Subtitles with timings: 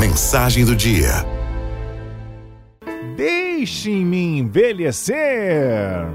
[0.00, 1.26] Mensagem do dia.
[3.18, 6.06] Deixe-me envelhecer.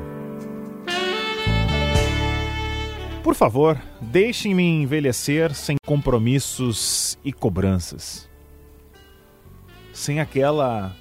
[3.23, 8.27] Por favor, deixem-me envelhecer sem compromissos e cobranças.
[9.93, 10.95] Sem aquela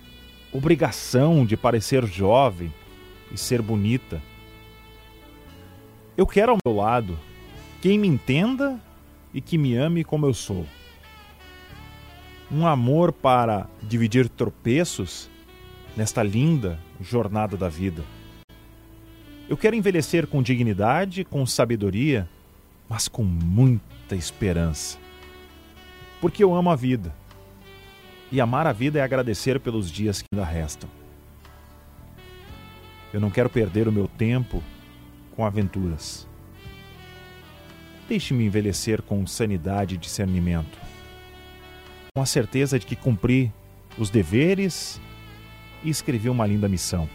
[0.53, 2.71] obrigação de parecer jovem
[3.33, 4.21] e ser bonita.
[6.19, 7.19] Eu quero ao meu lado
[7.81, 8.79] quem me entenda
[9.33, 10.67] e que me ame como eu sou.
[12.55, 15.29] Um amor para dividir tropeços
[15.97, 18.05] nesta linda jornada da vida.
[19.49, 22.29] Eu quero envelhecer com dignidade, com sabedoria,
[22.89, 24.97] mas com muita esperança.
[26.21, 27.13] Porque eu amo a vida.
[28.31, 30.89] E amar a vida é agradecer pelos dias que ainda restam.
[33.13, 34.63] Eu não quero perder o meu tempo
[35.35, 36.25] com aventuras.
[38.09, 40.94] Deixe-me envelhecer com sanidade e discernimento.
[42.17, 43.53] Com a certeza de que cumpri
[43.99, 45.01] os deveres
[45.83, 47.11] e escrevi uma linda missão.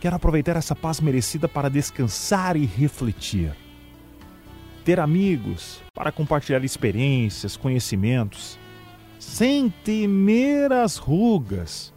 [0.00, 3.54] Quero aproveitar essa paz merecida para descansar e refletir.
[4.84, 8.58] Ter amigos para compartilhar experiências, conhecimentos,
[9.16, 11.94] sem temer as rugas,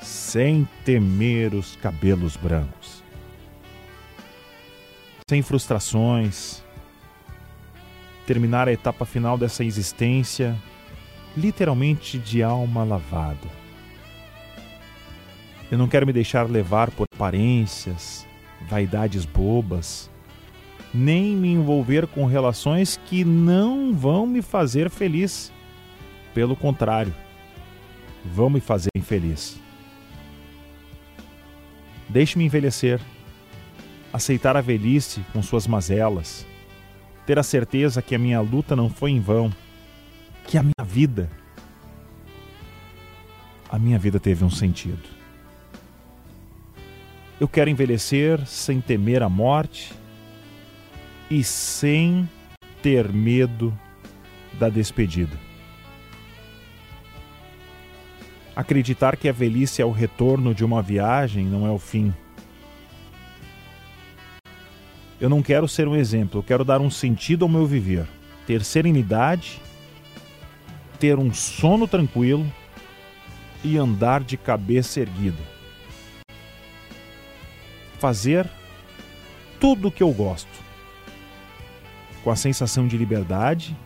[0.00, 3.04] sem temer os cabelos brancos.
[5.28, 6.62] Sem frustrações,
[8.26, 10.58] terminar a etapa final dessa existência
[11.36, 13.60] literalmente de alma lavada
[15.70, 18.26] eu não quero me deixar levar por aparências,
[18.68, 20.10] vaidades bobas,
[20.92, 25.52] nem me envolver com relações que não vão me fazer feliz.
[26.34, 27.14] Pelo contrário,
[28.24, 29.60] vão me fazer infeliz.
[32.08, 33.00] Deixe-me envelhecer,
[34.12, 36.44] aceitar a velhice com suas mazelas,
[37.24, 39.52] ter a certeza que a minha luta não foi em vão,
[40.46, 41.30] que a minha vida,
[43.68, 45.20] a minha vida teve um sentido.
[47.40, 49.94] Eu quero envelhecer sem temer a morte
[51.30, 52.28] e sem
[52.82, 53.76] ter medo
[54.58, 55.38] da despedida.
[58.54, 62.12] Acreditar que a velhice é o retorno de uma viagem não é o fim.
[65.18, 68.06] Eu não quero ser um exemplo, eu quero dar um sentido ao meu viver,
[68.46, 69.60] ter serenidade,
[71.00, 72.46] ter um sono tranquilo
[73.64, 75.60] e andar de cabeça erguida
[78.00, 78.50] fazer
[79.60, 80.48] tudo o que eu gosto,
[82.24, 83.76] com a sensação de liberdade,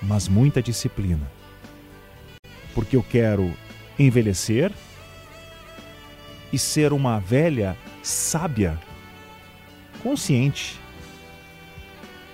[0.00, 1.30] mas muita disciplina.
[2.74, 3.54] Porque eu quero
[3.98, 4.72] envelhecer
[6.50, 8.80] e ser uma velha sábia,
[10.02, 10.80] consciente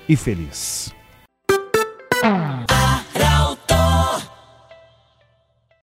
[0.08, 0.94] e feliz.